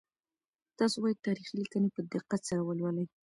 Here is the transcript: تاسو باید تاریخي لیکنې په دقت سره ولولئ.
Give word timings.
تاسو 0.79 0.97
باید 1.03 1.23
تاریخي 1.27 1.53
لیکنې 1.61 1.89
په 1.95 2.01
دقت 2.13 2.41
سره 2.49 2.61
ولولئ. 2.63 3.05